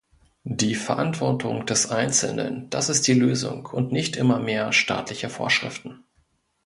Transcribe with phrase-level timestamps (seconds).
[0.49, 6.05] Die Verantwortung des Einzelnen, das ist die Lösung, und nicht immer mehr staatliche Vorschriften.